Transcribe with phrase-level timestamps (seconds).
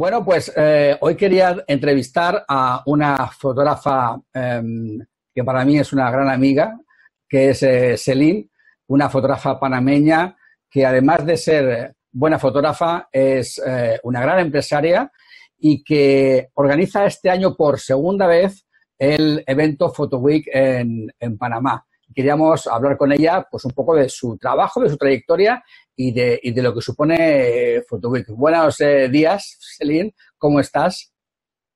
[0.00, 4.98] Bueno, pues eh, hoy quería entrevistar a una fotógrafa em,
[5.34, 6.74] que para mí es una gran amiga,
[7.28, 8.48] que es eh, Celine,
[8.86, 10.38] una fotógrafa panameña
[10.70, 15.12] que además de ser buena fotógrafa es eh, una gran empresaria
[15.58, 18.66] y que organiza este año por segunda vez
[18.98, 21.84] el evento Photo Week en, en Panamá.
[22.14, 25.62] Queríamos hablar con ella pues un poco de su trabajo, de su trayectoria
[25.94, 27.16] y de, y de lo que supone
[27.76, 28.28] eh, Photoweek.
[28.30, 31.12] Buenos eh, días, Celine, ¿cómo estás?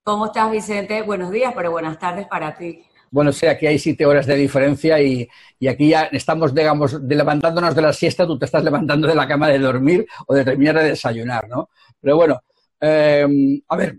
[0.02, 1.02] ¿Cómo estás, Vicente?
[1.02, 2.84] Buenos días, pero buenas tardes para ti.
[3.10, 7.15] Bueno, sé, aquí hay siete horas de diferencia y, y, aquí ya estamos, digamos, de
[7.15, 10.45] levantándonos de la siesta, tú te estás levantando de la cama de dormir o de
[10.45, 11.71] terminar de desayunar, ¿no?
[12.01, 12.41] Pero bueno,
[12.80, 13.27] eh,
[13.69, 13.98] a ver,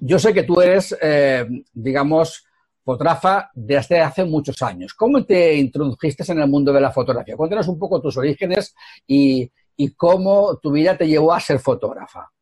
[0.00, 2.44] yo sé que tú eres, eh, digamos,
[2.88, 4.94] fotógrafa desde hace muchos años.
[4.94, 7.36] ¿Cómo te introdujiste en el mundo de la fotografía?
[7.36, 8.74] Cuéntanos un poco tus orígenes
[9.06, 9.52] y,
[9.94, 12.32] cómo tu vida te llevó a ser fotógrafa.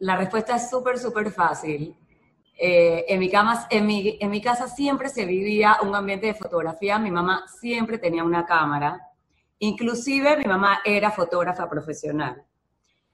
[0.00, 1.96] La respuesta es súper, súper fácil.
[2.58, 3.18] Eh, en,
[3.86, 6.98] mi, en mi casa siempre se vivía un ambiente de fotografía.
[6.98, 9.00] Mi mamá siempre tenía una cámara.
[9.58, 12.44] Inclusive mi mamá era fotógrafa profesional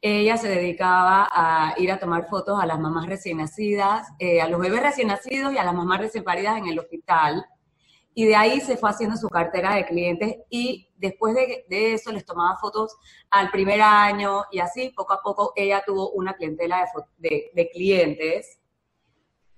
[0.03, 4.48] ella se dedicaba a ir a tomar fotos a las mamás recién nacidas, eh, a
[4.48, 7.47] los bebés recién nacidos y a las mamás recién paridas en el hospital.
[8.12, 12.27] Y de ahí se fue haciendo su cartera de clientes y después de, eso les
[12.27, 12.97] tomaba fotos
[13.31, 16.84] al primer año y así poco a poco ella tuvo una clientela
[17.19, 18.59] de, de clientes.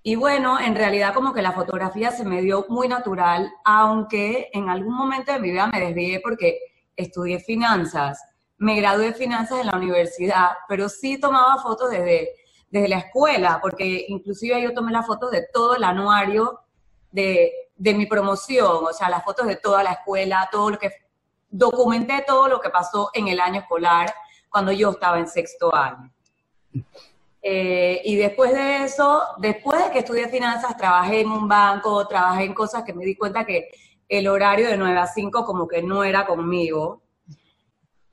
[0.03, 4.69] Y bueno, en realidad como que la fotografía se me dio muy natural, aunque en
[4.69, 6.58] algún momento de mi vida me desvié porque
[6.97, 8.20] estudié finanzas
[8.65, 12.31] me gradué de finanzas en la universidad, pero sí tomaba fotos desde,
[12.70, 16.61] desde la escuela, porque inclusive yo tomé las fotos de todo el anuario
[17.12, 20.91] de, de mi promoción, o sea, las fotos de toda la escuela, todo lo que
[21.51, 24.12] documenté todo lo que pasó en el año escolar
[24.51, 26.11] cuando yo estaba en sexto año.
[27.42, 32.45] Eh, y después de eso, después de que estudié finanzas, trabajé en un banco, trabajé
[32.45, 33.69] en cosas que me di cuenta que
[34.08, 37.02] el horario de 9 a 5 como que no era conmigo.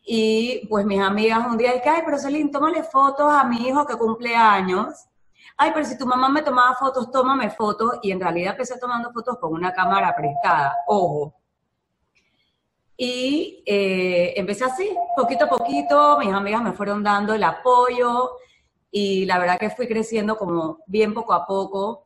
[0.03, 3.85] Y pues mis amigas un día dicen, ay, pero Celine, tómale fotos a mi hijo
[3.85, 5.07] que cumple años.
[5.57, 7.99] Ay, pero si tu mamá me tomaba fotos, tómame fotos.
[8.01, 11.35] Y en realidad empecé tomando fotos con una cámara prestada, ojo.
[12.97, 18.37] Y eh, empecé así, poquito a poquito, mis amigas me fueron dando el apoyo
[18.91, 22.05] y la verdad que fui creciendo como bien poco a poco.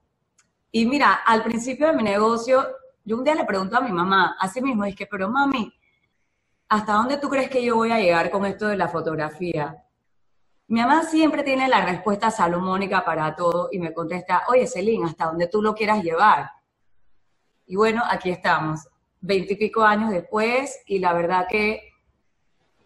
[0.72, 2.66] Y mira, al principio de mi negocio,
[3.04, 5.74] yo un día le pregunto a mi mamá, así mismo, es que, pero mami,
[6.70, 9.84] ¿hasta dónde tú crees que yo voy a llegar con esto de la fotografía?
[10.68, 15.26] Mi mamá siempre tiene la respuesta salomónica para todo y me contesta, oye, Celine, ¿hasta
[15.26, 16.50] dónde tú lo quieras llevar?
[17.68, 18.88] Y bueno, aquí estamos,
[19.22, 21.94] veintipico años después y la verdad que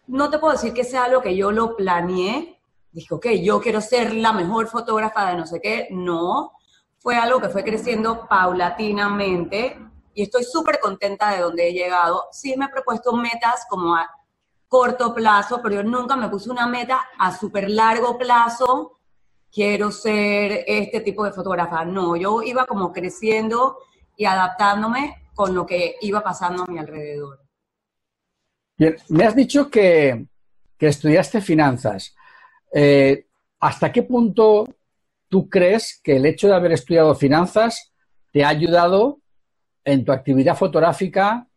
[0.08, 2.60] no te puedo decir que sea algo que yo lo planeé,
[2.92, 6.54] dije, ok, yo quiero ser la mejor fotógrafa de no sé qué, no,
[6.98, 12.26] fue algo que fue creciendo paulatinamente y estoy súper contenta de donde he llegado.
[12.32, 14.10] Sí me he propuesto metas como a
[14.68, 19.00] corto plazo, pero yo nunca me puse una meta a súper largo plazo.
[19.52, 21.84] Quiero ser este tipo de fotógrafa.
[21.86, 23.78] No, yo iba como creciendo
[24.16, 27.40] y adaptándome con lo que iba pasando a mi alrededor.
[28.78, 30.28] Bien, me has dicho que,
[30.78, 32.16] que estudiaste finanzas.
[32.72, 33.26] Eh,
[33.60, 34.68] ¿Hasta qué punto
[35.28, 37.92] tú crees que el hecho de haber estudiado finanzas
[38.32, 39.20] te ha ayudado
[39.92, 41.48] en tu actividad fotográfica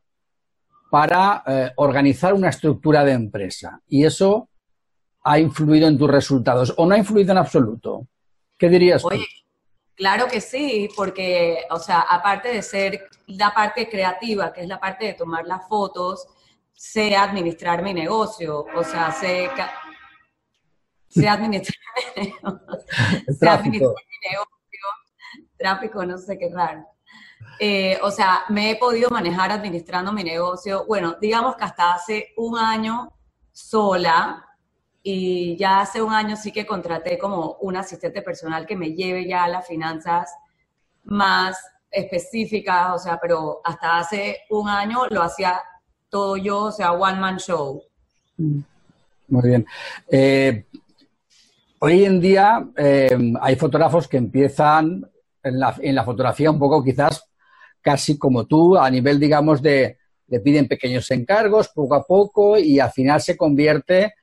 [0.91, 3.81] para eh, organizar una estructura de empresa.
[3.89, 4.49] Y eso
[5.25, 8.09] ha influido en tus resultados o no ha influido en absoluto.
[8.59, 9.05] ¿Qué dirías?
[9.05, 9.27] Oye,
[9.95, 14.79] claro que sí, porque, o sea, aparte de ser la parte creativa, que es la
[14.79, 16.27] parte de tomar las fotos,
[16.73, 19.49] sé administrar mi negocio, o sea, sé,
[21.09, 21.79] sé administrar,
[23.39, 24.53] sé administrar mi negocio,
[25.57, 26.85] tráfico, no sé qué raro.
[27.59, 32.29] Eh, o sea, me he podido manejar administrando mi negocio, bueno, digamos que hasta hace
[32.37, 33.13] un año
[33.53, 34.45] sola
[35.03, 39.27] y ya hace un año sí que contraté como un asistente personal que me lleve
[39.27, 40.33] ya a las finanzas
[41.05, 41.59] más
[41.91, 45.61] específicas, o sea, pero hasta hace un año lo hacía
[46.09, 47.83] todo yo, o sea, one man show.
[48.37, 48.61] Mm,
[49.29, 49.67] muy bien.
[50.09, 50.65] Eh,
[51.81, 55.07] hoy en día eh, hay fotógrafos que empiezan
[55.43, 57.29] en la, en la, fotografía un poco quizás
[57.83, 59.99] casi como tú, a nivel, digamos, de,
[60.29, 64.15] le piden pequeños encargos poco a poco y al final se convierte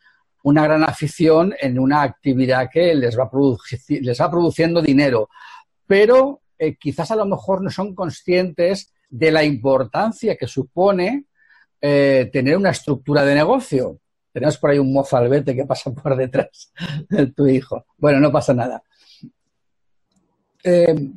[0.44, 3.30] una gran afición en una actividad que les va,
[3.90, 5.30] les va produciendo dinero.
[5.86, 11.26] Pero eh, quizás a lo mejor no son conscientes de la importancia que supone
[11.82, 14.00] eh, tener una estructura de negocio.
[14.32, 16.72] Tenemos por ahí un mozalbete que pasa por detrás
[17.10, 17.86] de tu hijo.
[17.98, 18.84] Bueno, no pasa nada.
[20.64, 21.12] Eh,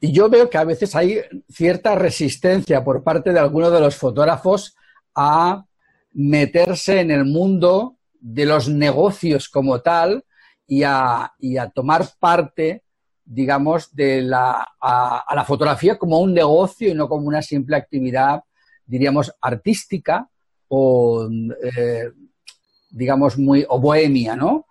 [0.00, 3.96] y yo veo que a veces hay cierta resistencia por parte de algunos de los
[3.96, 4.76] fotógrafos
[5.14, 5.64] a
[6.12, 10.24] meterse en el mundo de los negocios como tal
[10.66, 11.32] y a,
[11.74, 12.84] tomar parte,
[13.24, 18.42] digamos, de la, a, la fotografía como un negocio y no como una simple actividad,
[18.86, 20.28] diríamos, artística
[20.68, 21.28] o,
[21.76, 22.10] eh,
[22.90, 24.66] digamos, muy o bohemia, ¿no?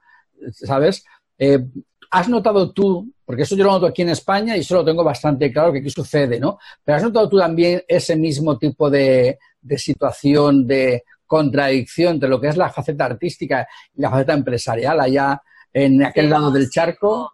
[0.52, 1.04] ¿Sabes?
[1.38, 1.66] Eh,
[2.12, 5.04] ¿Has notado tú, porque eso yo lo noto aquí en España y eso lo tengo
[5.04, 6.60] bastante claro que aquí sucede, ¿no?
[6.82, 12.40] Pero ¿has notado tú también ese mismo tipo de, de situación, de contradicción entre lo
[12.40, 15.42] que es la faceta artística y la faceta empresarial allá
[15.74, 17.34] en aquel lado del charco?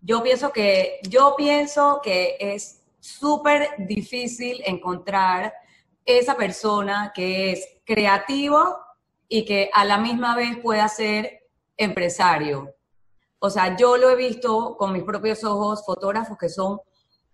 [0.00, 5.52] Yo pienso que, yo pienso que es súper difícil encontrar
[6.06, 8.78] esa persona que es creativo
[9.28, 11.42] y que a la misma vez pueda ser
[11.76, 12.77] empresario.
[13.40, 16.80] O sea, yo lo he visto con mis propios ojos, fotógrafos que son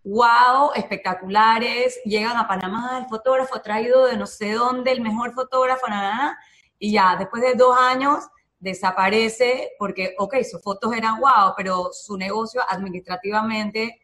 [0.05, 5.89] wow, espectaculares, llegan a Panamá, el fotógrafo traído de no sé dónde, el mejor fotógrafo,
[5.89, 6.39] nada,
[6.79, 8.25] y ya después de dos años
[8.59, 14.01] desaparece porque, ok, sus fotos eran wow, pero su negocio administrativamente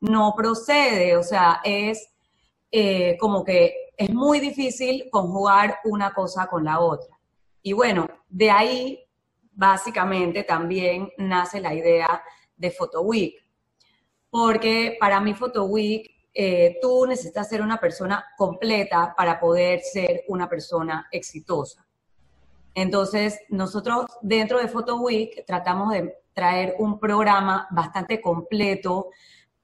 [0.00, 2.08] no procede, o sea, es
[2.70, 7.18] eh, como que es muy difícil conjugar una cosa con la otra.
[7.62, 9.04] Y bueno, de ahí
[9.60, 12.22] básicamente también nace la idea
[12.56, 13.34] de Photo Week
[14.30, 20.22] porque para mí Photo Week eh, tú necesitas ser una persona completa para poder ser
[20.28, 21.86] una persona exitosa.
[22.72, 29.10] Entonces, nosotros dentro de Photo Week tratamos de traer un programa bastante completo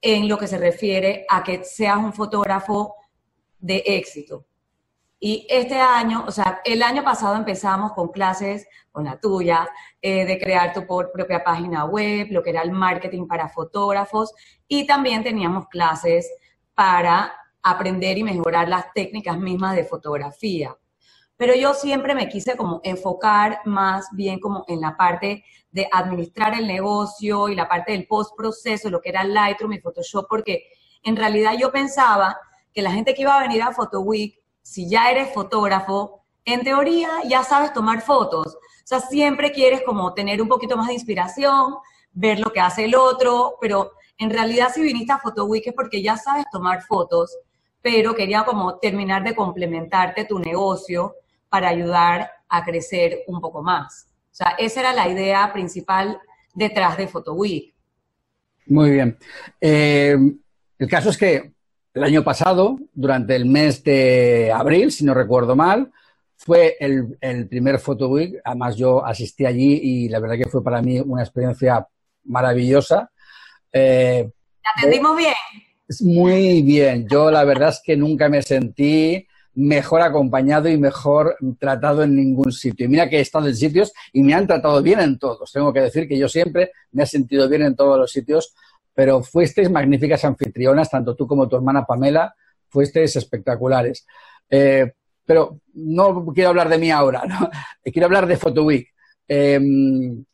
[0.01, 2.95] en lo que se refiere a que seas un fotógrafo
[3.59, 4.45] de éxito.
[5.19, 9.67] Y este año, o sea, el año pasado empezamos con clases, con la tuya,
[10.01, 14.33] eh, de crear tu propia página web, lo que era el marketing para fotógrafos,
[14.67, 16.31] y también teníamos clases
[16.75, 17.33] para
[17.63, 20.77] aprender y mejorar las técnicas mismas de fotografía.
[21.35, 26.53] Pero yo siempre me quise como enfocar más bien como en la parte de administrar
[26.53, 30.69] el negocio y la parte del postproceso, lo que era Lightroom y Photoshop, porque
[31.03, 32.39] en realidad yo pensaba
[32.73, 34.36] que la gente que iba a venir a Photo Week
[34.67, 38.55] si ya eres fotógrafo, en teoría ya sabes tomar fotos.
[38.55, 41.75] O sea, siempre quieres como tener un poquito más de inspiración,
[42.11, 45.73] ver lo que hace el otro, pero en realidad si viniste a Photo Week es
[45.73, 47.33] porque ya sabes tomar fotos,
[47.81, 51.15] pero quería como terminar de complementarte tu negocio
[51.47, 54.09] para ayudar a crecer un poco más.
[54.31, 56.19] O sea, esa era la idea principal
[56.53, 57.73] detrás de Photo Week.
[58.65, 59.17] Muy bien.
[59.61, 60.17] Eh,
[60.77, 61.53] el caso es que
[61.97, 65.91] el año pasado, durante el mes de abril, si no recuerdo mal,
[66.35, 68.35] fue el, primer Photo Week.
[68.43, 71.87] Además, yo asistí allí y la verdad que fue para mí una experiencia
[72.25, 73.09] maravillosa.
[73.73, 74.29] Eh,
[74.61, 75.33] ¿Te atendimos bien?
[76.01, 77.07] Muy bien.
[77.09, 82.51] Yo la verdad es que nunca me sentí mejor acompañado y mejor tratado en ningún
[82.51, 82.85] sitio.
[82.85, 85.51] Y mira que he estado en sitios y me han tratado bien en todos.
[85.51, 88.53] Tengo que decir que yo siempre me he sentido bien en todos los sitios
[88.97, 92.33] pero fuisteis magníficas anfitrionas, tanto tú como tu hermana Pamela,
[92.67, 94.07] fuisteis espectaculares.
[94.49, 94.91] Eh,
[95.23, 97.47] pero no quiero hablar de mí ahora, ¿no?
[97.83, 98.87] quiero hablar de Photo Week.
[99.27, 100.25] Em,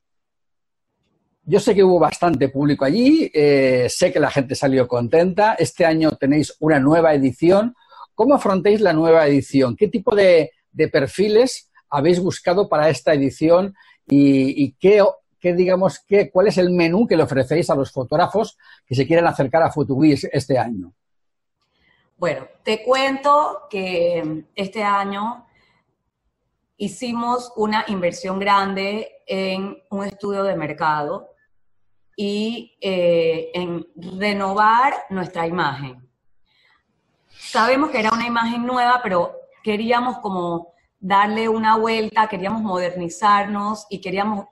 [1.44, 5.56] yo sé que hubo bastante público allí, eh, sé que la gente salió contenta.
[5.56, 7.76] Este año tenéis una nueva edición.
[8.16, 9.76] ¿Cómo afrontáis la nueva edición?
[9.76, 10.52] ¿Qué tipo de,
[10.90, 13.76] perfiles habéis buscado para esta edición
[14.08, 15.02] y, y qué
[15.44, 18.58] ¿qué, digamos, qué, cuál es el menú que le ofrecéis a los fotógrafos
[18.88, 20.94] que se quieren acercar a Fotowiz este año?
[22.18, 25.46] Bueno, te cuento que este año
[26.78, 31.32] hicimos una inversión grande en un estudio de mercado
[32.16, 33.86] y eh, en
[34.18, 36.08] renovar nuestra imagen.
[37.28, 44.00] Sabemos que era una imagen nueva, pero queríamos como darle una vuelta, queríamos modernizarnos y
[44.00, 44.46] queríamos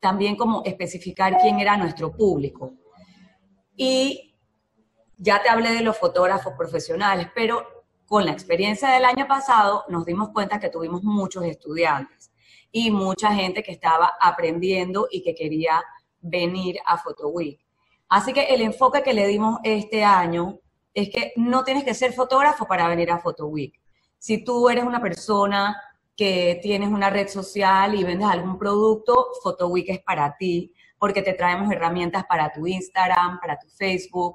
[0.00, 2.74] también como especificar quién era nuestro público.
[3.76, 4.36] Y
[5.16, 7.66] ya te hablé de los fotógrafos profesionales, pero
[8.06, 12.30] con la experiencia del año pasado nos dimos cuenta que tuvimos muchos estudiantes
[12.70, 15.82] y mucha gente que estaba aprendiendo y que quería
[16.20, 17.60] venir a Photo Week.
[18.08, 20.58] Así que el enfoque que le dimos este año
[20.94, 23.78] es que no tienes que ser fotógrafo para venir a Photo Week.
[24.18, 25.76] Si tú eres una persona
[26.18, 31.32] que tienes una red social y vendes algún producto, PhotoWeek es para ti, porque te
[31.32, 34.34] traemos herramientas para tu Instagram, para tu Facebook.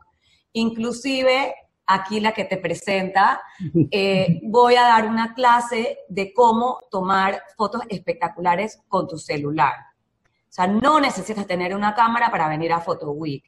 [0.53, 1.53] Inclusive
[1.85, 3.41] aquí la que te presenta,
[3.91, 9.73] eh, voy a dar una clase de cómo tomar fotos espectaculares con tu celular.
[10.23, 13.43] O sea, no necesitas tener una cámara para venir a Photo Week.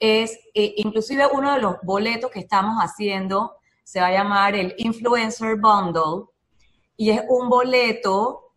[0.00, 4.74] Es eh, inclusive uno de los boletos que estamos haciendo, se va a llamar el
[4.76, 6.26] Influencer Bundle,
[6.96, 8.52] y es un boleto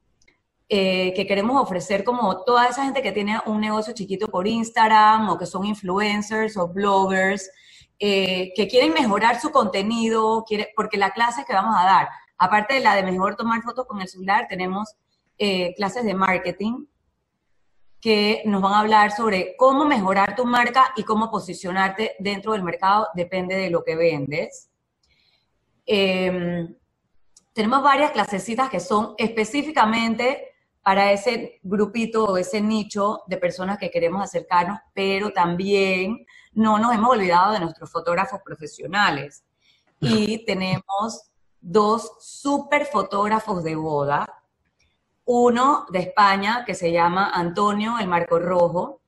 [0.69, 5.29] eh, que queremos ofrecer como toda esa gente que tiene un negocio chiquito por Instagram
[5.29, 7.49] o que son influencers o bloggers,
[7.97, 12.81] eh, que quieren mejorar su contenido, porque la clase que vamos a dar, aparte de
[12.81, 14.95] la de mejor tomar fotos con el celular, tenemos
[15.37, 16.85] eh, clases de marketing
[17.99, 22.63] que nos van a hablar sobre cómo mejorar tu marca y cómo posicionarte dentro del
[22.63, 24.69] mercado, depende de lo que vendes.
[25.85, 26.75] Em,
[27.53, 30.49] tenemos varias clasecitas que son específicamente
[30.81, 36.93] para ese grupito o ese nicho de personas que queremos acercarnos, pero también no nos
[36.93, 39.43] hemos olvidado de nuestros fotógrafos profesionales.
[39.99, 41.29] Y tenemos
[41.61, 44.25] dos super fotógrafos de boda.
[45.25, 49.01] Uno de España que se llama Antonio El Marco Rojo,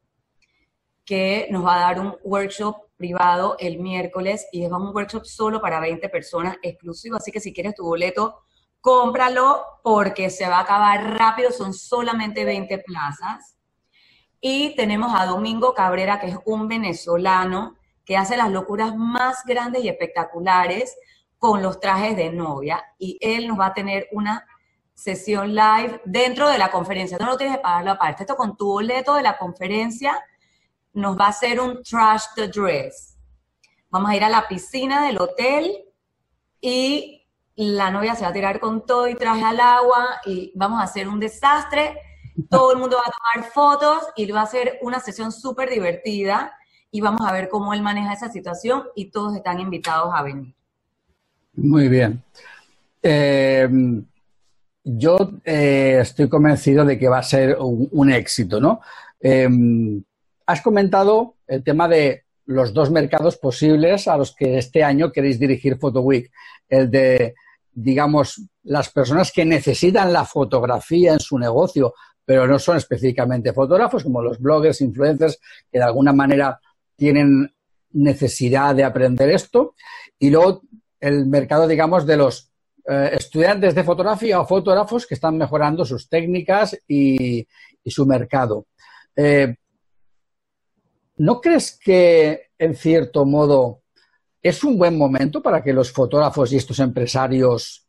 [1.03, 5.60] que nos va a dar un workshop privado el miércoles y es un workshop solo
[5.60, 7.17] para 20 personas exclusivo.
[7.17, 8.43] Así que si quieres tu boleto,
[8.79, 13.58] cómpralo porque se va a acabar rápido, son solamente 20 plazas.
[14.39, 19.84] Y tenemos a Domingo Cabrera, que es un venezolano que hace las locuras más grandes
[19.84, 20.96] y espectaculares
[21.39, 22.84] con los trajes de novia.
[23.00, 24.46] Y él nos va a tener una
[24.93, 27.17] sesión live dentro de la conferencia.
[27.20, 28.22] No lo tienes que pagarlo aparte.
[28.24, 30.24] Esto con tu boleto de la conferencia
[30.93, 33.17] nos va a hacer un trash the dress.
[33.89, 35.86] Vamos a ir a la piscina del hotel
[36.60, 40.79] y la novia se va a tirar con todo y traje al agua y vamos
[40.79, 41.98] a hacer un desastre
[42.50, 46.53] todo el mundo va a tomar fotos y va a ser una sesión súper divertida
[46.91, 50.53] y vamos a ver cómo él maneja esa situación y todos están invitados a venir.
[51.53, 52.24] Muy bien.
[53.03, 53.69] Eh,
[54.83, 58.81] yo eh, estoy convencido de que va a ser un, éxito, ¿no?
[59.19, 59.48] Eh,
[60.51, 65.39] has comentado el tema de los dos mercados posibles a los que este año queréis
[65.39, 66.31] dirigir Photo Week.
[66.67, 67.36] El de,
[67.72, 71.93] digamos, las personas que necesitan la fotografía en su negocio
[72.31, 75.39] pero no son específicamente fotógrafos, como los bloggers, influencers,
[75.70, 76.60] que de alguna manera
[76.96, 77.53] tienen
[77.91, 79.75] necesidad de aprender esto.
[80.17, 80.62] Y luego
[81.00, 82.51] el mercado, digamos, de los
[82.88, 87.46] eh, estudiantes de fotografía o fotógrafos que están mejorando sus técnicas y,
[87.86, 88.67] su mercado.
[89.15, 89.55] Eh,
[91.18, 93.82] ¿No crees que, en cierto modo,
[94.41, 97.88] es un buen momento para que los fotógrafos y estos empresarios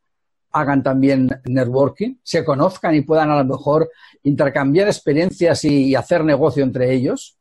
[0.52, 3.91] hagan también networking, se conozcan y puedan a lo mejor
[4.23, 7.38] intercambiar experiencias y, hacer negocio entre ellos?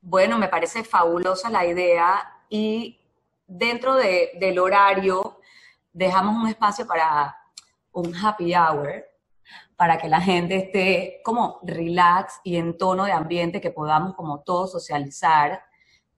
[0.00, 3.00] Bueno, me parece fabulosa la idea y
[3.46, 5.40] dentro del horario
[5.92, 7.36] dejamos un espacio para
[7.92, 9.04] un happy hour,
[9.76, 14.40] para que la gente esté como relax y en tono de ambiente, que podamos como
[14.40, 15.60] todos socializar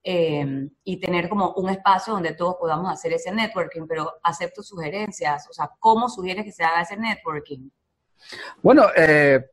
[0.01, 5.45] Em, y tener como un espacio donde todos podamos hacer ese networking, pero acepto sugerencias,
[5.49, 7.69] o sea, ¿cómo sugieres que se haga ese networking?
[8.63, 9.49] Bueno, eh,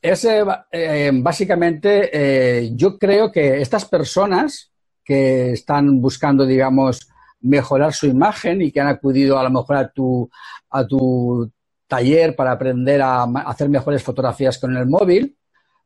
[0.00, 4.72] ese, eh, básicamente eh, yo creo que estas personas
[5.04, 7.06] que están buscando, digamos,
[7.42, 10.30] mejorar su imagen y que han acudido a lo mejor a tu,
[10.70, 11.52] a tu
[11.92, 15.36] taller para aprender a hacer mejores fotografías con el móvil,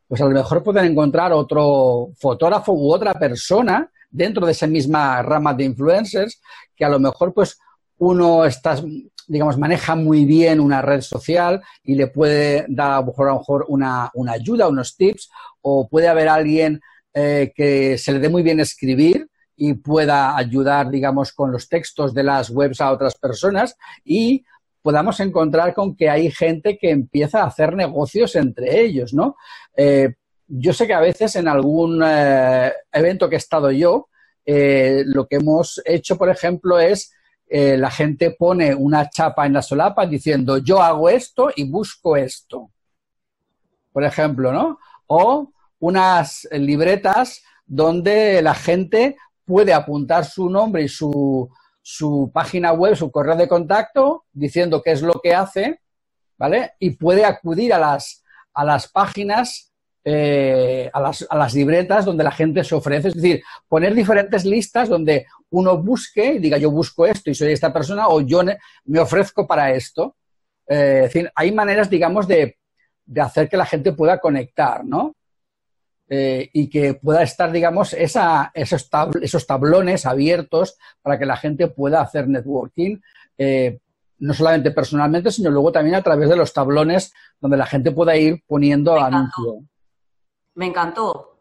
[0.07, 5.21] pues a lo mejor pueden encontrar otro fotógrafo u otra persona dentro de esa misma
[5.23, 6.41] rama de influencers
[6.77, 7.59] que a lo mejor pues
[7.99, 8.81] uno está,
[9.27, 14.13] digamos, maneja muy bien una red social y le puede dar a lo mejor, una,
[14.29, 15.29] ayuda, unos tips,
[15.61, 16.81] o puede haber alguien
[17.15, 22.15] eh, que se le dé muy bien escribir y pueda ayudar, digamos, con los textos
[22.15, 24.45] de las webs a otras personas y
[24.87, 29.35] podamos encontrar con que hay gente que empieza a hacer negocios entre ellos, ¿no?
[29.77, 30.15] Eh,
[30.47, 34.09] yo sé que a veces en algún eh, evento que he estado yo,
[34.45, 37.13] eh, lo que hemos hecho, por ejemplo, es
[37.49, 42.71] la gente pone una chapa en la solapa diciendo yo hago esto y busco esto.
[43.93, 44.79] Por ejemplo, ¿no?
[45.09, 45.51] O
[45.81, 51.51] unas libretas donde la gente puede apuntar su nombre y su,
[51.89, 55.83] su página web, su correo de contacto, diciendo qué es lo que hace,
[56.37, 56.73] ¿vale?
[56.81, 59.73] Y puede acudir a las, a las páginas
[60.05, 63.09] eh, a, las, a, las, libretas donde la gente se ofrece.
[63.09, 67.53] Es decir, poner diferentes listas donde uno busque y diga yo busco esto y soy
[67.53, 68.43] esta persona o yo
[68.85, 70.17] me ofrezco para esto.
[70.69, 72.57] Eh, es decir, hay maneras, digamos, de,
[73.05, 75.16] de, hacer que la gente pueda conectar, ¿no?
[76.09, 78.89] Eh, y que pueda estar, digamos, esa, esos,
[79.21, 82.99] esos, tablones abiertos para que la gente pueda hacer networking,
[83.37, 83.81] eh,
[84.19, 88.17] no solamente personalmente, sino luego también a través de los tablones donde la gente pueda
[88.17, 89.57] ir poniendo anuncios.
[90.55, 91.33] Me encantó.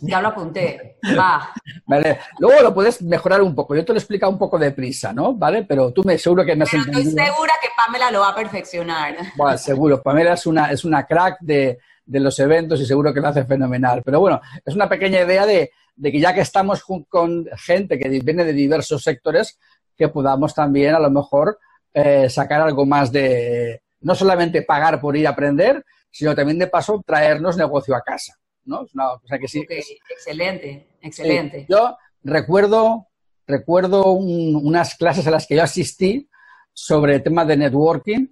[0.00, 0.98] Ya lo apunté.
[1.18, 1.52] Va.
[1.86, 2.20] Vale.
[2.38, 3.74] Luego lo puedes mejorar un poco.
[3.74, 5.34] Yo te lo he explicado un poco deprisa, ¿no?
[5.34, 5.64] ¿Vale?
[5.64, 8.34] Pero tú me seguro que me has Pero Estoy segura que Pamela lo va a
[8.34, 9.16] perfeccionar.
[9.36, 10.02] Bueno, seguro.
[10.02, 13.44] Pamela es una, es una crack de, de los eventos y seguro que lo hace
[13.44, 14.02] fenomenal.
[14.04, 18.44] Pero bueno, es una pequeña idea de, que ya que estamos con gente que viene
[18.44, 19.58] de diversos sectores,
[19.96, 21.58] que podamos también a lo mejor
[21.92, 26.68] eh, sacar algo más de, no solamente pagar por ir a aprender, sino también de
[26.68, 28.34] paso traernos negocio a casa.
[28.64, 28.84] ¿no?
[28.84, 29.66] Es una cosa que sí.
[30.10, 31.66] excelente, excelente.
[31.68, 33.06] yo recuerdo,
[33.46, 36.28] recuerdo unas clases a las que yo asistí
[36.72, 38.26] sobre temas de networking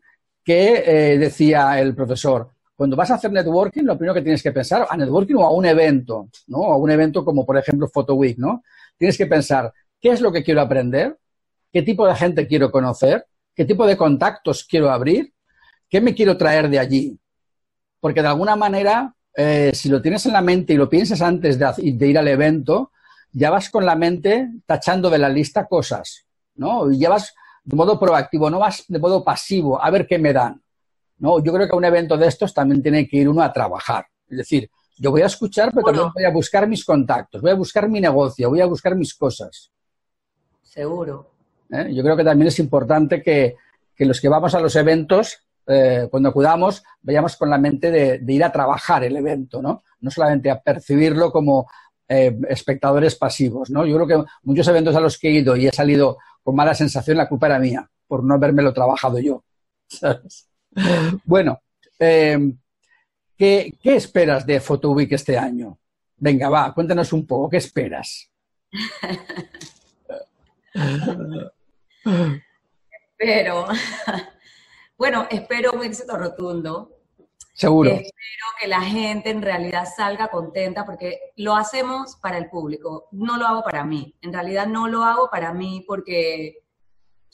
[0.45, 4.52] que eh, decía el profesor, cuando vas a hacer networking, lo primero que tienes que
[4.52, 6.64] pensar, a networking o a un evento, ¿no?
[6.64, 8.62] A un evento como, por ejemplo, Photo Week, ¿no?
[8.97, 11.16] Tienes que pensar, ¿qué es lo que quiero aprender?
[11.73, 13.26] ¿Qué tipo de gente quiero conocer?
[13.54, 15.33] ¿Qué tipo de contactos quiero abrir?
[15.88, 17.19] ¿Qué me quiero traer de allí?
[18.00, 21.59] Porque de alguna manera, eh, si lo tienes en la mente y lo piensas antes
[21.59, 22.90] de, de, ir al evento,
[23.31, 26.26] ya vas con la mente tachando de la lista cosas,
[26.57, 26.90] ¿no?
[26.90, 30.33] Y ya vas de modo proactivo, no vas de modo pasivo, a ver qué me
[30.33, 30.63] dan.
[31.18, 31.42] ¿No?
[31.42, 34.06] Yo creo que a un evento de estos también tiene que ir uno a trabajar.
[34.28, 37.54] Es decir, yo voy a escuchar, pero también voy a buscar mis contactos, voy a
[37.54, 39.71] buscar mi negocio, voy a buscar mis cosas.
[40.62, 41.30] Seguro.
[41.71, 41.92] ¿Eh?
[41.92, 43.56] Yo creo que también es importante que,
[43.99, 48.44] los que vamos a los eventos, eh, cuando acudamos, vayamos con la mente de, ir
[48.44, 49.83] a trabajar el evento, ¿no?
[50.00, 51.68] No solamente a percibirlo como
[52.09, 53.87] eh, espectadores pasivos, ¿no?
[53.87, 56.75] Yo creo que muchos eventos a los que he ido y he salido con mala
[56.75, 59.42] sensación, la culpa era mía, por no habérmelo trabajado yo.
[59.88, 60.49] ¿sabes?
[61.25, 61.62] Bueno,
[61.99, 62.38] eh,
[63.37, 65.78] ¿qué, esperas de Photo este año?
[66.16, 68.31] Venga, va, cuéntanos un poco, ¿qué esperas?
[72.90, 73.66] espero,
[74.99, 76.90] bueno, espero un éxito rotundo.
[77.52, 77.90] Seguro.
[77.90, 83.37] Espero que la gente en realidad salga contenta porque lo hacemos para el público, no
[83.37, 84.16] lo hago para mí.
[84.22, 86.63] En realidad no lo hago para mí porque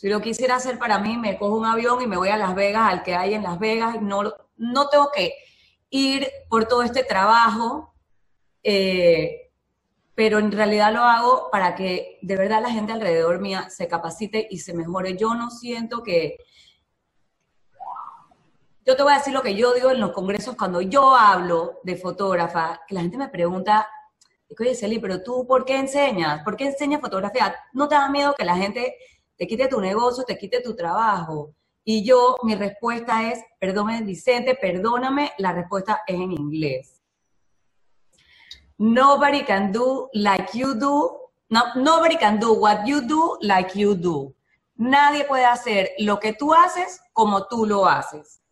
[0.00, 2.54] si lo quisiera hacer para mí, me cojo un avión y me voy a Las
[2.54, 4.22] Vegas, al que hay en Las Vegas, no,
[4.56, 5.34] no tengo que
[5.90, 7.92] ir por todo este trabajo,
[8.62, 9.50] eh,
[10.14, 14.48] pero en realidad lo hago para que de verdad la gente alrededor mía se capacite
[14.50, 15.18] y se mejore.
[15.18, 16.38] Yo no siento que...
[18.86, 21.80] Yo te voy a decir lo que yo digo en los congresos cuando yo hablo
[21.82, 23.86] de fotógrafa, que la gente me pregunta,
[24.58, 26.42] oye, Celi, pero tú, ¿por qué enseñas?
[26.42, 27.54] ¿Por qué enseñas fotografía?
[27.74, 28.96] ¿No te da miedo que la gente
[29.40, 31.54] te quite tu negocio, te quite tu trabajo.
[31.82, 37.00] Y yo, mi respuesta es, perdóname Vicente, perdóname, la respuesta es en inglés.
[38.76, 41.30] Nobody can do like you do.
[41.48, 44.34] No, nobody can do what you do like you do.
[44.76, 48.42] Nadie puede hacer lo que tú haces como tú lo haces.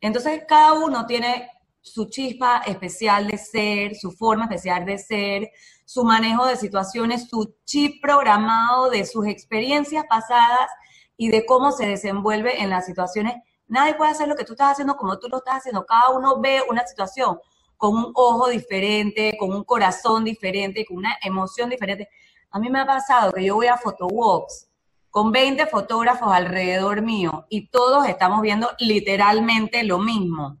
[0.00, 1.48] Entonces, cada uno tiene
[1.80, 5.52] su chispa especial de ser, su forma especial de ser,
[5.84, 10.70] su manejo de situaciones, su chip programado de sus experiencias pasadas
[11.16, 13.34] y de cómo se desenvuelve en las situaciones.
[13.66, 15.86] Nadie puede hacer lo que tú estás haciendo como tú lo estás haciendo.
[15.86, 17.38] Cada uno ve una situación
[17.76, 22.08] con un ojo diferente, con un corazón diferente, con una emoción diferente.
[22.50, 24.68] A mí me ha pasado que yo voy a photowalks
[25.10, 30.58] con 20 fotógrafos alrededor mío y todos estamos viendo literalmente lo mismo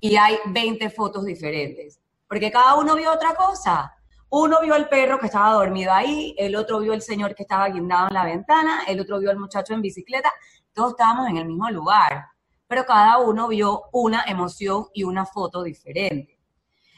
[0.00, 3.94] y hay 20 fotos diferentes, porque cada uno vio otra cosa.
[4.34, 7.68] Uno vio el perro que estaba dormido ahí, el otro vio el señor que estaba
[7.68, 10.32] guindado en la ventana, el otro vio al muchacho en bicicleta,
[10.72, 12.28] todos estábamos en el mismo lugar,
[12.66, 16.40] pero cada uno vio una emoción y una foto diferente.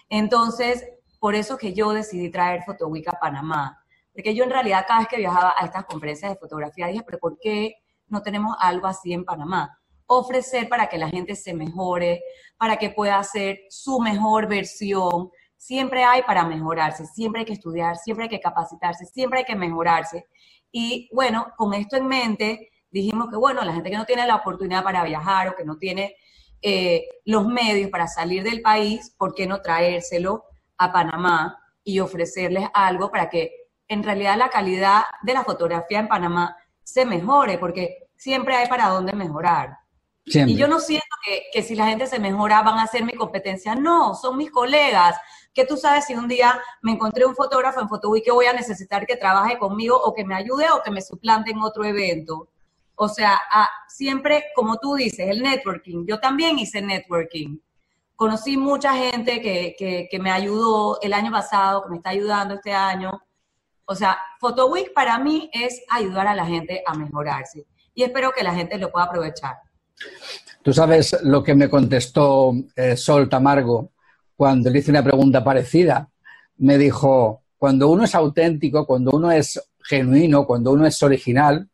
[0.09, 0.85] Entonces,
[1.18, 5.09] por eso que yo decidí traer Fotowica a Panamá, porque yo en realidad cada vez
[5.09, 9.12] que viajaba a estas conferencias de fotografía dije, pero ¿por qué no tenemos algo así
[9.12, 9.77] en Panamá?
[10.07, 12.23] ofrecer para que la gente se mejore,
[12.57, 15.31] para que pueda hacer su mejor versión.
[15.64, 19.57] Siempre hay para mejorarse, siempre hay que estudiar, siempre hay que capacitarse, siempre hay que
[19.57, 20.27] mejorarse.
[20.70, 24.37] Y bueno, con esto en mente, dijimos que bueno, la gente que no tiene la
[24.37, 26.16] oportunidad para viajar o que no tiene
[26.61, 30.44] eh, los medios para salir del país, ¿por qué no traérselo
[30.77, 33.50] a Panamá y ofrecerles algo para que
[33.88, 37.57] en realidad la calidad de la fotografía en Panamá se mejore?
[37.57, 39.79] Porque siempre hay para dónde mejorar.
[40.27, 41.07] Y yo no siento
[41.53, 43.75] que, si la gente se mejora van a ser mi competencia.
[43.75, 45.17] No, son mis colegas.
[45.53, 48.53] Que tú sabes si un día me encontré un fotógrafo en Fotoweek que voy a
[48.53, 52.49] necesitar que trabaje conmigo o que me ayude o que me suplante en otro evento.
[52.97, 53.41] O sea,
[53.89, 56.07] siempre, como tú dices, el networking.
[56.07, 57.59] Yo también hice networking.
[58.17, 59.77] conocí mucha gente que,
[60.11, 63.13] que, me ayudó el año pasado, que me está ayudando este año.
[63.85, 67.67] O sea, Photo para mí es ayudar a la gente a mejorarse.
[67.95, 69.57] Y espero que la gente lo pueda aprovechar.
[70.62, 73.93] Tú sabes lo que me contestó eh, Sol Tamargo
[74.35, 76.09] cuando le hice una pregunta parecida.
[76.57, 81.69] Me dijo, cuando uno es auténtico, cuando uno es genuino, cuando uno es original,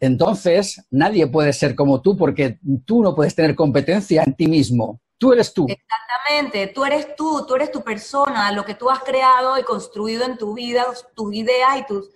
[0.00, 5.00] entonces nadie puede ser como tú porque tú no puedes tener competencia en ti mismo.
[5.18, 5.66] Tú eres tú.
[5.68, 10.24] Exactamente, tú eres tú, tú eres tu persona, lo que tú has creado y construido
[10.24, 12.10] en tu vida, tus ideas y tus,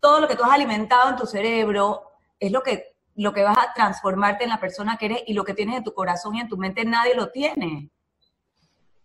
[0.00, 2.02] todo lo que tú has alimentado en tu cerebro
[2.40, 5.44] es lo que, lo que vas a transformarte en la persona que eres y lo
[5.44, 7.90] que tienes en tu corazón y en tu mente nadie lo tiene.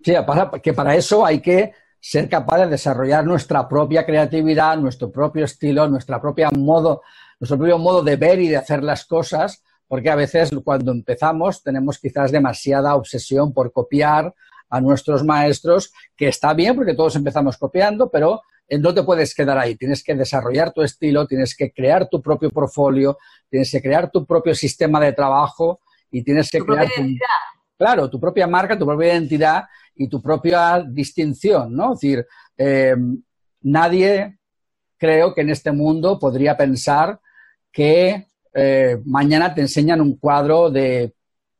[0.04, 0.13] Sí,
[0.62, 5.88] que para eso hay que ser capaz de desarrollar nuestra propia creatividad, nuestro propio estilo,
[5.88, 7.02] nuestra propia modo,
[7.39, 11.63] nuestro propio modo de ver y de hacer las cosas, porque a veces cuando empezamos
[11.63, 14.36] tenemos quizás demasiada obsesión por copiar
[14.69, 19.58] a nuestros maestros, que está bien porque todos empezamos copiando, pero no te puedes quedar
[19.58, 23.17] ahí, tienes que desarrollar tu estilo, tienes que crear tu propio portfolio,
[23.49, 27.02] tienes que crear tu propio sistema de trabajo y tienes que crear tu,
[27.78, 29.63] claro, tu propia marca, tu propia identidad
[29.95, 31.93] y tu propia distinción, ¿no?
[31.93, 32.26] Es decir,
[32.58, 32.95] eh,
[33.62, 34.38] nadie
[34.97, 37.19] creo que en este mundo podría pensar
[37.71, 41.13] que eh, mañana te enseñan un cuadro de,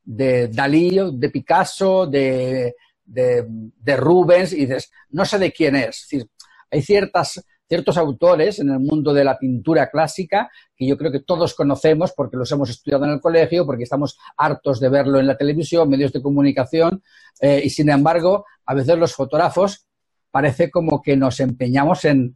[0.04, 5.90] de Dalí, de Picasso, de, de, Rubens y dices, no sé de quién es.
[5.90, 6.30] es decir,
[6.74, 11.20] hay ciertas, ciertos autores en el mundo de la pintura clásica que yo creo que
[11.20, 15.28] todos conocemos porque los hemos estudiado en el colegio, porque estamos hartos de verlo en
[15.28, 17.04] la televisión, medios de comunicación,
[17.40, 19.86] eh, y sin embargo, a veces los fotógrafos
[20.32, 22.36] parece como que nos empeñamos en,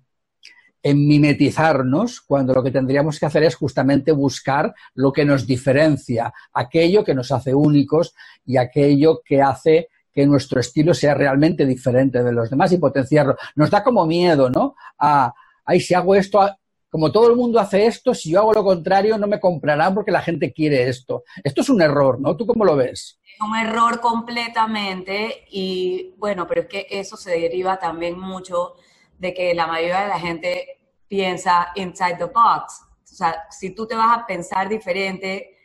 [0.84, 6.32] en mimetizarnos cuando lo que tendríamos que hacer es justamente buscar lo que nos diferencia,
[6.54, 8.14] aquello que nos hace únicos
[8.46, 13.36] y aquello que hace que nuestro estilo sea realmente diferente de los demás y potenciarlo.
[13.54, 14.76] Nos da como miedo, ¿no?
[14.98, 15.32] A,
[15.64, 16.40] ay, si hago esto,
[16.90, 20.10] como todo el mundo hace esto, si yo hago lo contrario, no me comprarán porque
[20.10, 21.24] la gente quiere esto.
[21.44, 22.36] Esto es un error, ¿no?
[22.36, 23.20] ¿Tú cómo lo ves?
[23.32, 28.74] Es un error completamente y bueno, pero es que eso se deriva también mucho
[29.20, 32.82] de que la mayoría de la gente piensa inside the box.
[33.04, 35.57] O sea, si tú te vas a pensar diferente,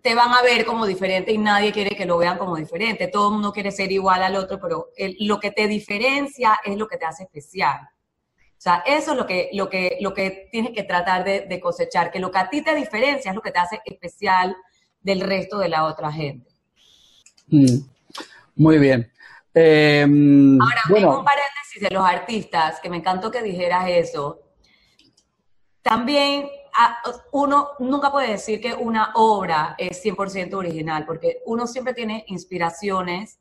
[0.00, 3.08] te van a ver como diferente y nadie quiere que lo vean como diferente.
[3.08, 4.88] Todo el mundo quiere ser igual al otro, pero
[5.20, 7.80] lo que te diferencia es lo que te hace especial.
[7.82, 12.10] O sea, eso es lo que, lo que, lo que tienes que tratar de, cosechar,
[12.10, 14.56] que lo que a ti te diferencia es lo que te hace especial
[15.00, 16.48] del resto de la otra gente.
[17.48, 17.78] Mm,
[18.54, 19.12] muy bien.
[19.52, 21.18] Em, Ahora, bueno.
[21.18, 24.40] un paréntesis de los artistas, que me encantó que dijeras eso.
[25.82, 26.48] También
[27.32, 33.38] uno nunca puede decir que una obra es 100% original, porque uno siempre tiene inspiraciones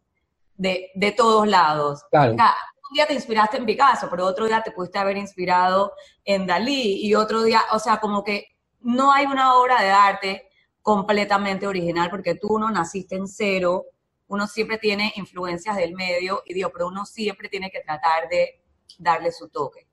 [0.57, 2.05] de, de todos lados.
[2.11, 5.93] un día te inspiraste en Picasso, pero otro día te pudiste haber inspirado
[6.25, 8.47] en Dalí y otro día, o sea, como que
[8.81, 10.49] no hay una obra de arte
[10.81, 13.85] completamente original, porque tú no naciste en cero,
[14.27, 18.61] uno siempre tiene influencias del medio y digo, pero uno siempre tiene que tratar de
[18.97, 19.87] darle su toque.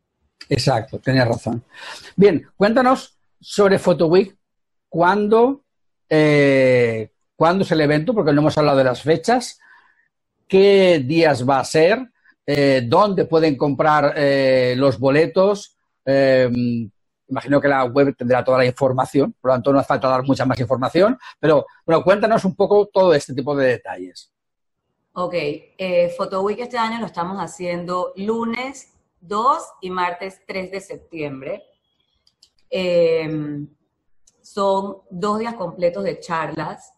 [0.49, 1.65] Exacto, tenías razón.
[2.17, 4.37] Bien, cuéntanos sobre Photo Week,
[4.89, 5.65] ¿cuándo,
[6.09, 8.15] eh, ¿cuándo es el evento?
[8.15, 9.59] Porque no hemos hablado de las fechas,
[10.47, 12.11] qué días va a ser,
[12.47, 15.77] eh, dónde pueden comprar eh, los boletos.
[17.31, 20.23] imagino que la web tendrá toda la información, por lo tanto no hace falta dar
[20.23, 24.33] mucha más información, pero bueno, cuéntanos un poco todo este tipo de detalles.
[25.13, 25.35] Ok,
[26.17, 31.68] Photo Week este año lo estamos haciendo lunes 2 y martes 3 de septiembre.
[32.71, 33.69] Em,
[34.43, 36.93] son dos días completos de charlas.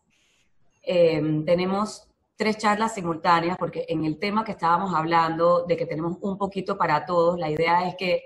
[0.83, 6.17] Em, tenemos tres charlas simultáneas porque en el tema que estábamos hablando de que tenemos
[6.21, 8.25] un poquito para todos, la idea es que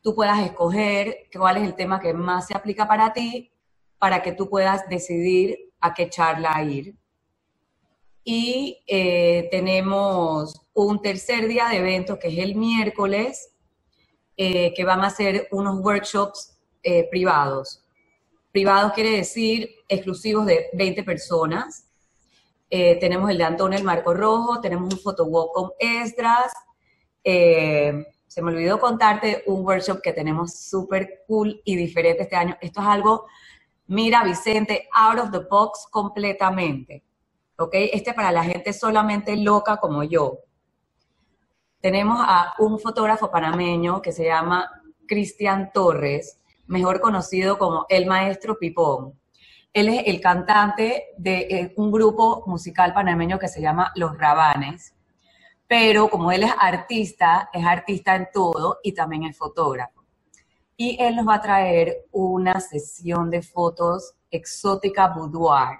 [0.00, 3.52] tú puedas escoger cuál es el tema que más se aplica para ti
[3.98, 6.94] para que tú puedas decidir a qué charla ir.
[8.24, 13.54] Y eh, tenemos un tercer día de eventos que es el miércoles,
[14.36, 16.55] eh, que van a ser unos workshops
[16.88, 17.82] eh, privados.
[18.52, 21.88] Privados quiere decir exclusivos de 20 personas.
[22.70, 26.52] Eh, tenemos el de Antonio el Marco Rojo, tenemos un photowalk con Esdras.
[27.24, 32.56] Eh, se me olvidó contarte un workshop que tenemos súper cool y diferente este año.
[32.60, 33.26] Esto es algo,
[33.88, 37.02] mira Vicente, out of the box completamente.
[37.58, 37.70] ¿Ok?
[37.72, 40.38] Este para la gente solamente loca como yo.
[41.80, 44.70] Tenemos a un fotógrafo panameño que se llama
[45.08, 49.18] Cristian Torres, mejor conocido como el maestro Pipón.
[49.72, 54.94] Él es el cantante de eh, un grupo musical panameño que se llama Los Rabanes,
[55.68, 60.04] pero como él es artista, es artista en todo y también es fotógrafo.
[60.76, 65.78] Y él nos va a traer una sesión de fotos exótica boudoir,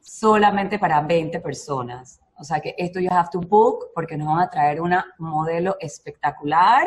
[0.00, 2.20] solamente para 20 personas.
[2.38, 5.76] O sea que esto you have to book porque nos van a traer una modelo
[5.80, 6.86] espectacular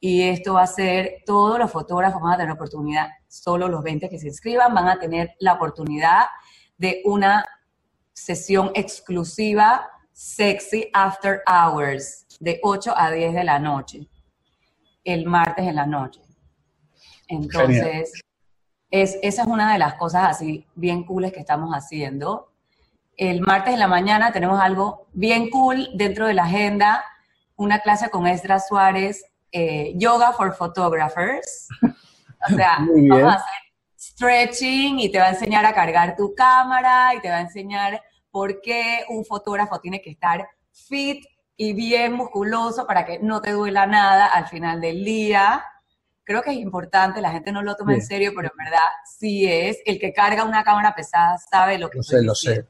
[0.00, 4.08] y esto va a ser, todos los fotógrafos van a tener oportunidad, solo los 20
[4.08, 6.26] que se inscriban van a tener la oportunidad
[6.76, 7.44] de una
[8.12, 14.08] sesión exclusiva Sexy After Hours de 8 a 10 de la noche,
[15.04, 16.20] el martes en la noche.
[17.26, 18.12] Entonces,
[18.90, 22.52] es, esa es una de las cosas así bien cooles que estamos haciendo.
[23.16, 27.04] El martes en la mañana tenemos algo bien cool dentro de la agenda,
[27.56, 31.68] una clase con Esdra Suárez eh, yoga for photographers.
[31.82, 37.14] O sea, vamos a hacer stretching y te va a enseñar a cargar tu cámara
[37.14, 41.24] y te va a enseñar por qué un fotógrafo tiene que estar fit
[41.56, 45.64] y bien musculoso para que no te duela nada al final del día.
[46.22, 48.86] Creo que es importante, la gente no lo toma en serio, pero en verdad
[49.18, 49.78] sí es.
[49.84, 52.66] El que carga una cámara pesada sabe lo que Lo sé, lo sé.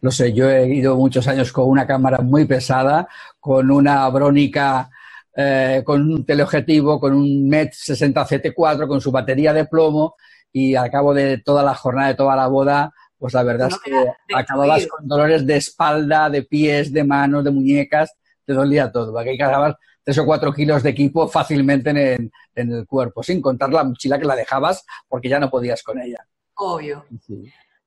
[0.00, 4.90] Lo sé, yo he ido muchos años con una cámara muy pesada, con una brónica
[5.36, 10.16] eh, con un teleobjetivo, con un MET 60 CT4, con su batería de plomo
[10.52, 13.78] y al cabo de toda la jornada, de toda la boda, pues la verdad es
[13.78, 18.12] que acababas con dolores de espalda, de pies, de manos, de muñecas,
[18.44, 19.16] te dolía todo.
[19.18, 23.84] Aquí cargabas tres o cuatro kilos de equipo fácilmente en, el cuerpo, sin contar la
[23.84, 26.26] mochila que la dejabas porque ya no podías con ella.
[26.54, 27.04] Obvio.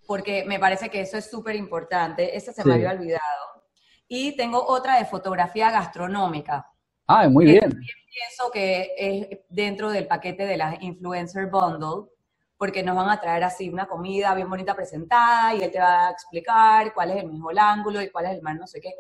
[0.08, 2.38] porque me parece que eso es súper importante.
[2.38, 3.66] Esa se me había olvidado.
[4.08, 6.70] Y tengo otra de fotografía gastronómica.
[7.08, 7.70] Ah, muy bien.
[7.70, 12.10] Pienso que es dentro del paquete de las influencer bundle,
[12.58, 16.08] porque nos van a traer así una comida bien bonita presentada y él te va
[16.08, 18.94] a explicar cuál es el mejor ángulo y cuál es el más no sé qué.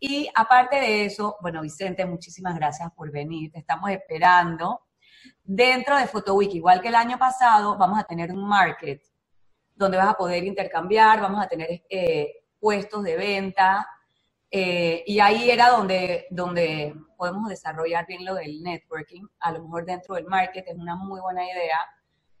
[0.00, 4.80] Y aparte de eso, bueno, Vicente, muchísimas gracias por venir, te estamos esperando.
[5.44, 9.02] Dentro de PhotoWiki, igual que el año pasado, vamos a tener un market
[9.74, 13.86] donde vas a poder intercambiar, vamos a tener eh, puestos de venta,
[14.50, 19.26] eh, y ahí era donde, donde podemos desarrollar bien lo del networking.
[19.38, 21.78] A lo mejor dentro del market es una muy buena idea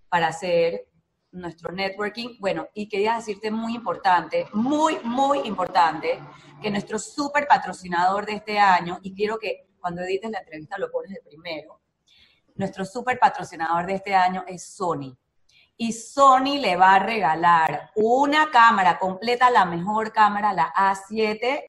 [0.08, 0.88] para hacer
[1.32, 2.36] nuestro networking.
[2.38, 6.20] Bueno, y quería decirte muy importante, muy, muy importante,
[6.60, 10.90] que nuestro súper patrocinador de este año, y quiero que cuando edites la entrevista lo
[10.90, 11.80] pones de primero,
[12.54, 15.16] nuestro súper patrocinador de este año es Sony.
[15.76, 21.62] Y Sony le va a regalar una cámara completa, la mejor cámara, la A7,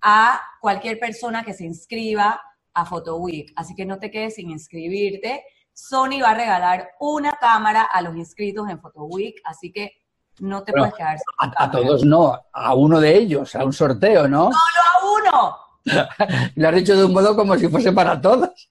[0.00, 2.40] a cualquier persona que se inscriba
[2.72, 3.52] a PhotoWeek.
[3.56, 8.16] Así que no te quedes sin inscribirte Sony va a regalar una cámara a los
[8.16, 9.92] inscritos en PhotoWeek, así que
[10.38, 13.72] no te puedes quedar sin a, a, todos no, a uno de ellos, a un
[13.72, 14.50] sorteo, ¿no?
[14.52, 15.56] ¡Solo a uno!
[16.54, 18.68] Lo has dicho de un modo como si fuese para todos.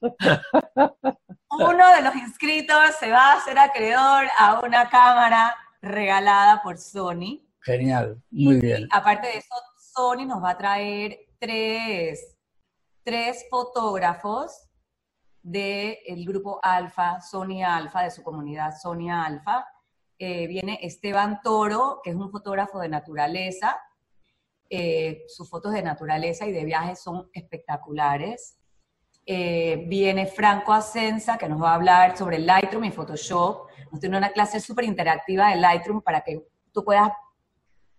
[1.50, 7.42] uno de los inscritos se va a hacer acreedor a una cámara regalada por Sony.
[7.60, 8.88] Genial, muy bien.
[8.90, 9.54] aparte de eso,
[9.94, 12.36] Sony nos va a traer tres,
[13.04, 14.68] tres fotógrafos
[15.44, 19.66] del grupo Alfa, Sony Alfa, de su comunidad Sony Alfa.
[20.18, 23.78] Eh, viene Esteban Toro, que es un fotógrafo de naturaleza.
[24.70, 28.58] Eh, sus fotos de naturaleza y de viajes son espectaculares.
[29.26, 33.68] Eh, viene Franco Ascensa, que nos va a hablar sobre Lightroom y Photoshop.
[33.90, 37.10] Nos tiene una clase súper interactiva de Lightroom para que tú puedas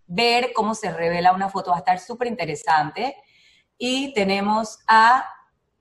[0.07, 1.69] ver cómo se revela una foto.
[1.69, 3.15] Va a estar súper interesante.
[3.77, 5.34] Y tenemos a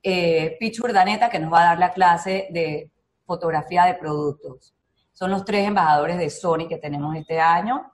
[0.07, 2.91] eh, Pichu Urdaneta, que nos va a dar la clase de
[3.25, 4.75] fotografía de productos.
[5.11, 7.91] Son los tres embajadores de Sony que tenemos este año.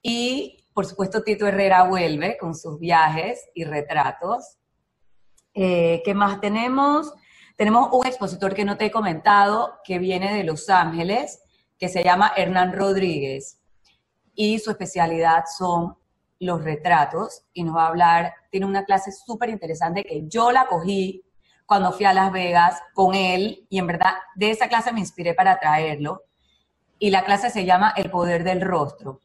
[0.00, 4.58] Y, por supuesto, Tito Herrera vuelve con sus viajes y retratos.
[5.52, 7.12] Eh, ¿Qué más tenemos?
[7.56, 11.42] Tenemos un expositor que no te he comentado, que viene de Los Ángeles,
[11.76, 13.60] que se llama Hernán Rodríguez.
[14.32, 15.96] Y su especialidad son
[16.38, 17.42] los retratos.
[17.52, 21.24] Y nos va a hablar, tiene una clase súper interesante que yo la cogí
[21.66, 23.66] cuando fui a Las Vegas con él.
[23.68, 26.22] Y en verdad, de esa clase me inspiré para traerlo.
[26.98, 29.20] Y la clase se llama El Poder del Rostro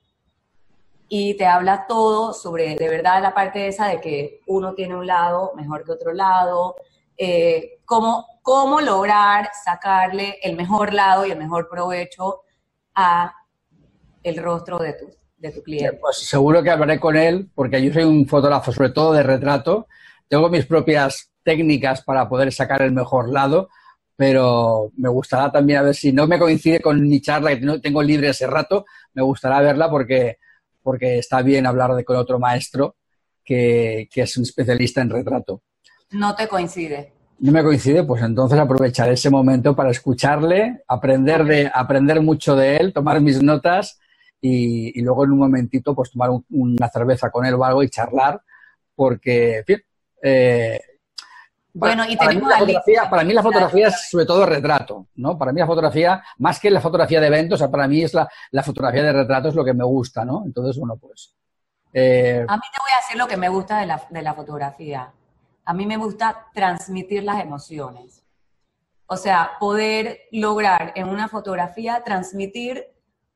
[1.13, 5.05] y te habla todo sobre, de verdad, la parte esa de que uno tiene un
[5.05, 6.77] lado mejor que otro lado,
[7.17, 12.43] eh, cómo, cómo lograr sacarle el mejor lado y el mejor provecho
[12.95, 13.35] a
[14.23, 15.09] el rostro de tu,
[15.41, 15.97] de tu cliente.
[15.99, 19.87] Pues seguro que hablaré con él, porque yo soy un fotógrafo, sobre todo de retrato.
[20.27, 23.69] Tengo mis propias técnicas para poder sacar el mejor lado,
[24.15, 28.03] pero me gustará también a ver si no me coincide con mi charla, que tengo
[28.03, 30.37] libre ese rato, me gustará verla porque
[30.83, 32.95] porque está bien hablar de con otro maestro
[33.43, 35.61] que, es un especialista en retrato.
[36.11, 37.13] No te coincide.
[37.39, 42.77] No me coincide, pues entonces aprovecharé ese momento para escucharle, aprender, de, aprender mucho de
[42.77, 43.99] él, tomar mis notas
[44.41, 48.41] y, luego en un momentito pues tomar una cerveza con él o algo y charlar,
[48.95, 49.83] porque, en fin,
[50.23, 50.79] eh,
[51.73, 55.37] bueno, y para, mí la fotografía, para mí la fotografía es sobre todo retrato, ¿no?
[55.37, 58.13] Para mí la fotografía, más que la fotografía de eventos, o sea, para mí es
[58.13, 60.43] la, la fotografía de retrato es lo que me gusta, ¿no?
[60.45, 61.33] Entonces, bueno, pues...
[61.93, 64.33] Eh, a mí te voy a decir lo que me gusta de la, de la
[64.33, 65.13] fotografía.
[65.63, 68.25] A mí me gusta transmitir las emociones.
[69.05, 72.85] O sea, poder lograr en una fotografía transmitir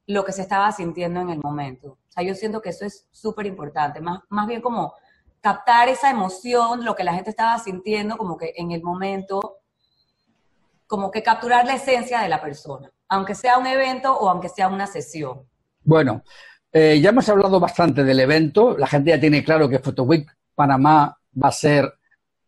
[0.08, 1.98] lo que se estaba sintiendo en el momento.
[2.08, 4.02] O sea, yo siento que eso es súper importante.
[4.02, 4.94] Más, más bien como
[5.42, 9.60] captar esa emoción, lo que la gente estaba sintiendo, como que en el momento,
[10.88, 14.68] como que capturar la esencia de la persona, aunque sea un evento o aunque sea
[14.68, 15.42] una sesión.
[15.84, 16.24] Bueno,
[16.72, 21.16] eh, ya hemos hablado bastante del evento, la gente ya tiene claro que Week Panamá
[21.42, 21.94] va a ser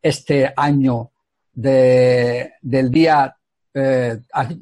[0.01, 1.11] este año
[1.53, 3.36] de, del día
[3.73, 4.19] eh,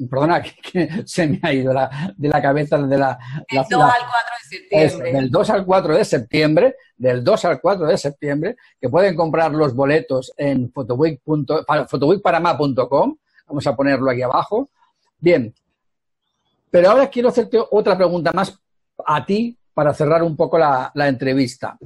[0.09, 1.73] perdona, que, se me ha ido
[2.15, 3.19] de la cabeza de la...
[3.49, 5.11] Del 2 al 4 de septiembre.
[5.11, 9.51] del 2 al 4 de septiembre, del 2 al 4 de septiembre, que pueden comprar
[9.51, 14.69] los boletos en fotoweekpanamá.com, vamos a ponerlo aquí abajo.
[15.19, 15.51] Bien,
[16.69, 18.59] pero ahora quiero hacerte otra pregunta más
[19.05, 21.77] a ti para cerrar un poco la, la entrevista.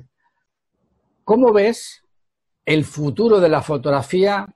[1.24, 2.04] ¿Cómo ves
[2.66, 4.48] el futuro de la fotografía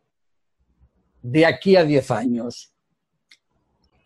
[1.24, 2.72] de aquí a 10 años?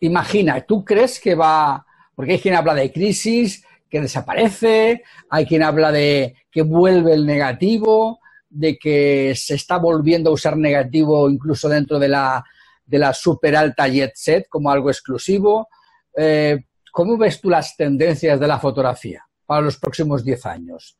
[0.00, 5.62] Imagina, ¿tú crees que va, porque hay quien habla de crisis, que desaparece, hay quien
[5.62, 11.68] habla de que vuelve el negativo, de que se está volviendo a usar negativo incluso
[11.68, 12.44] dentro de la,
[12.86, 15.68] de la super alta jet set como algo exclusivo.
[16.16, 20.98] Eh, ¿Cómo ves tú las tendencias de la fotografía para los próximos 10 años?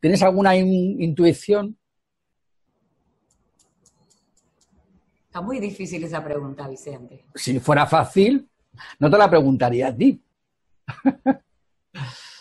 [0.00, 1.76] ¿Tienes alguna intuición?
[5.40, 7.26] Muy difícil esa pregunta, Vicente.
[7.34, 8.48] Si fuera fácil,
[8.98, 10.22] no te la preguntaría a ti.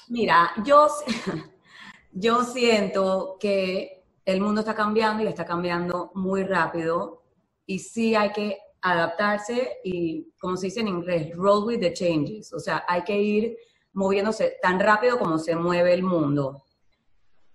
[0.10, 0.88] Mira, yo,
[2.12, 7.24] yo siento que el mundo está cambiando y está cambiando muy rápido
[7.66, 12.54] y sí hay que adaptarse y, como se dice en inglés, roll with the changes.
[12.54, 13.58] O sea, hay que ir
[13.94, 16.64] moviéndose tan rápido como se mueve el mundo.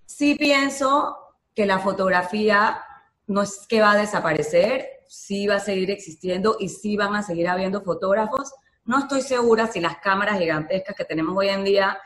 [0.07, 1.17] Sí pienso
[1.55, 2.83] que la fotografía
[3.27, 7.25] no es que va a desaparecer, sí va a seguir existiendo y sí van a
[7.25, 8.55] seguir habiendo fotógrafos.
[8.85, 11.99] No estoy segura si las cámaras gigantescas que tenemos hoy en día,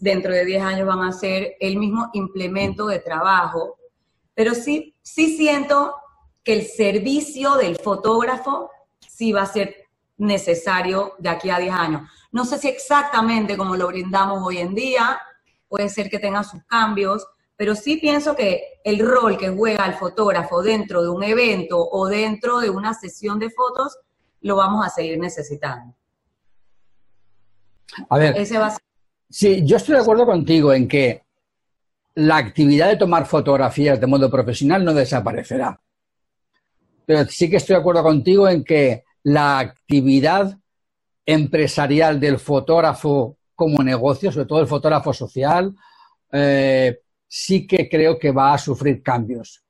[0.00, 3.78] dentro de 10 años, van a ser el mismo implemento de trabajo,
[4.34, 5.94] pero sí, sí siento
[6.42, 8.68] que el servicio del fotógrafo
[8.98, 9.84] sí va a ser
[10.16, 12.02] necesario de aquí a 10 años.
[12.32, 15.20] No sé si exactamente como lo brindamos hoy en día,
[15.68, 17.24] puede ser que tenga sus cambios,
[17.60, 22.06] pero sí pienso que el rol que juega el fotógrafo dentro de un evento o
[22.06, 23.98] dentro de una sesión de fotos
[24.40, 25.94] lo vamos a seguir necesitando.
[28.08, 28.34] A ver,
[29.28, 31.22] Sí, yo estoy de acuerdo contigo en que
[32.14, 35.78] la actividad de tomar fotografías de modo profesional no desaparecerá.
[37.04, 40.58] Pero sí que estoy de acuerdo contigo en que la actividad
[41.26, 45.76] empresarial del fotógrafo como negocio, sobre todo el fotógrafo social,
[46.32, 47.00] eh,
[47.32, 49.62] sí que creo que va a sufrir cambios.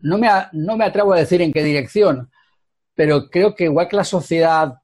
[0.00, 2.28] No me, no me atrevo a decir en qué dirección,
[2.96, 4.74] pero creo que igual que la sociedad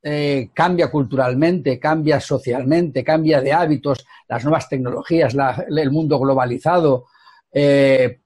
[0.00, 5.34] eh, cambia culturalmente, cambia socialmente, cambia de hábitos, las nuevas tecnologías,
[5.68, 7.06] el mundo globalizado,
[7.52, 8.20] eh,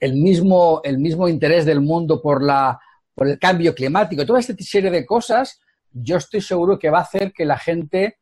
[0.00, 2.80] el, mismo, el mismo interés del mundo por, la,
[3.14, 5.60] por el cambio climático, toda esta serie de cosas,
[5.92, 8.16] yo estoy seguro que va a hacer que la gente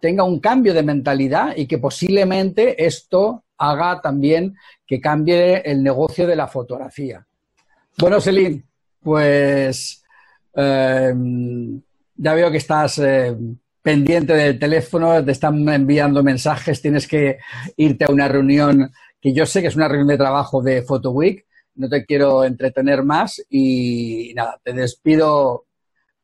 [0.00, 4.56] tenga un cambio de mentalidad y que posiblemente esto haga también
[4.86, 7.24] que cambie el negocio de la fotografía.
[7.98, 8.64] Bueno, Celine,
[9.00, 10.02] pues
[10.54, 11.14] eh,
[12.16, 13.36] ya veo que estás eh,
[13.82, 17.38] pendiente del teléfono, te están enviando mensajes, tienes que
[17.76, 18.90] irte a una reunión
[19.20, 21.46] que yo sé que es una reunión de trabajo de Photo Week.
[21.74, 25.66] No te quiero entretener más y nada, te despido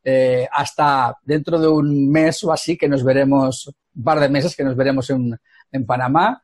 [0.09, 4.55] eh, hasta dentro de un mes o así que nos veremos, un par de meses
[4.55, 5.39] que nos veremos en,
[5.85, 6.43] Panamá.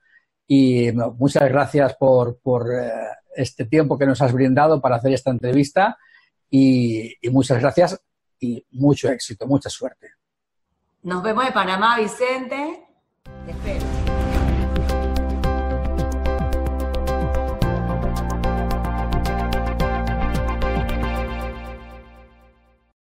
[0.55, 2.37] Y muchas gracias por,
[2.71, 2.91] eh,
[3.35, 5.97] este tiempo que nos has brindado para hacer esta entrevista
[6.51, 7.99] y muchas gracias
[8.39, 10.11] y mucho éxito, mucha suerte.
[11.05, 12.87] Nos vemos en Panamá, Vicente.
[13.47, 14.12] Te espero.